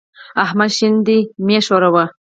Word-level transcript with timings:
احمد 0.43 0.69
شين 0.77 0.93
دی؛ 1.05 1.19
مه 1.45 1.51
يې 1.55 1.59
ښوروه. 1.67 2.03